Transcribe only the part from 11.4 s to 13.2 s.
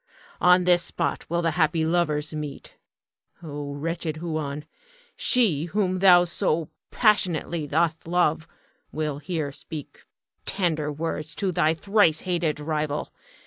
thy thrice hated rival.